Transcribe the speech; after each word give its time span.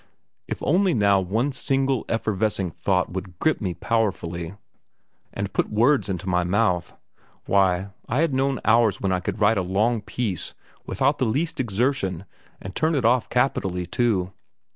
If 0.47 0.63
only 0.63 0.95
now 0.95 1.19
one 1.19 1.51
single 1.51 2.05
effervescing 2.09 2.71
thought 2.71 3.11
would 3.11 3.37
grip 3.37 3.61
me 3.61 3.75
powerfully, 3.75 4.55
and 5.31 5.53
put 5.53 5.69
words 5.69 6.09
into 6.09 6.27
my 6.27 6.43
mouth. 6.43 6.91
Why, 7.45 7.89
I 8.09 8.21
had 8.21 8.33
known 8.33 8.59
hours 8.65 8.99
when 8.99 9.11
I 9.11 9.19
could 9.19 9.39
write 9.39 9.59
a 9.59 9.61
long 9.61 10.01
piece, 10.01 10.55
without 10.87 11.19
the 11.19 11.25
least 11.27 11.59
exertion, 11.59 12.25
and 12.59 12.75
turn 12.75 12.95
it 12.95 13.05
off 13.05 13.29
capitally, 13.29 13.85
too. 13.85 14.33